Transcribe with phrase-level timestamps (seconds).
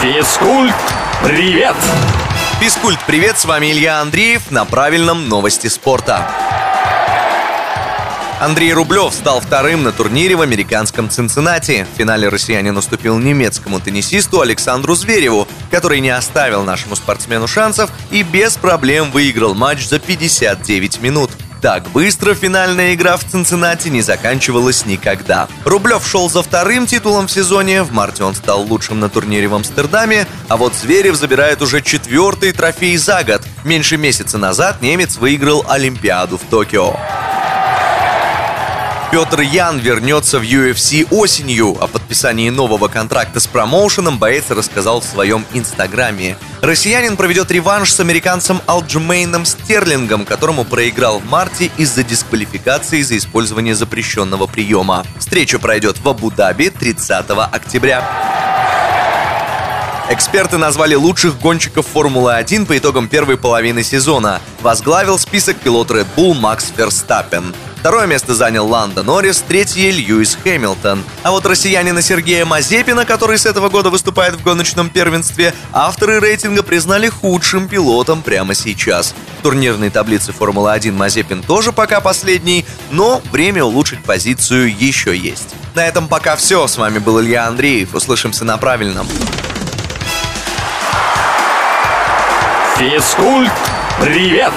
[0.00, 0.74] Физкульт,
[1.22, 1.76] привет!
[2.58, 6.26] Физкульт, привет, с вами Илья Андреев на правильном новости спорта.
[8.40, 11.86] Андрей Рублев стал вторым на турнире в американском Цинциннати.
[11.92, 18.22] В финале россиянин уступил немецкому теннисисту Александру Звереву, который не оставил нашему спортсмену шансов и
[18.22, 21.30] без проблем выиграл матч за 59 минут.
[21.60, 25.46] Так быстро финальная игра в Цинциннати не заканчивалась никогда.
[25.64, 29.54] Рублев шел за вторым титулом в сезоне, в марте он стал лучшим на турнире в
[29.54, 33.42] Амстердаме, а вот Зверев забирает уже четвертый трофей за год.
[33.64, 36.96] Меньше месяца назад немец выиграл Олимпиаду в Токио.
[39.10, 41.76] Петр Ян вернется в UFC осенью.
[41.82, 46.36] О подписании нового контракта с промоушеном боец рассказал в своем инстаграме.
[46.60, 53.74] Россиянин проведет реванш с американцем Алджумейном Стерлингом, которому проиграл в марте из-за дисквалификации за использование
[53.74, 55.04] запрещенного приема.
[55.18, 58.08] Встреча пройдет в Абу-Даби 30 октября.
[60.08, 64.40] Эксперты назвали лучших гонщиков Формулы-1 по итогам первой половины сезона.
[64.60, 67.54] Возглавил список пилот Red Bull Макс Ферстаппен.
[67.80, 71.02] Второе место занял Ланда Норрис, третье– Льюис Хэмилтон.
[71.22, 76.62] А вот россиянина Сергея Мазепина, который с этого года выступает в гоночном первенстве, авторы рейтинга
[76.62, 79.14] признали худшим пилотом прямо сейчас.
[79.38, 85.54] В турнирной таблице Формулы-1 Мазепин тоже пока последний, но время улучшить позицию еще есть.
[85.74, 86.66] На этом пока все.
[86.66, 87.94] С вами был Илья Андреев.
[87.94, 89.06] Услышимся на правильном.
[92.76, 93.52] Физкульт,
[93.98, 94.52] привет!